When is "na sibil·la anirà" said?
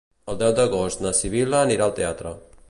1.07-1.87